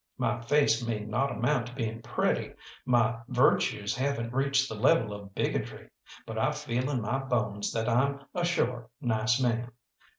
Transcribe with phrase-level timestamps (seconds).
[0.17, 2.55] My face may not amount to being pretty,
[2.87, 5.91] my virtues haven't reached the level of bigotry,
[6.25, 9.69] but I feel in my bones that I'm a sure nice man.